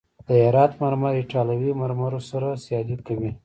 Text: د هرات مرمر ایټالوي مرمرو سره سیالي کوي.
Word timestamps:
د 0.27 0.29
هرات 0.45 0.71
مرمر 0.81 1.13
ایټالوي 1.17 1.71
مرمرو 1.81 2.19
سره 2.29 2.47
سیالي 2.63 2.97
کوي. 3.07 3.31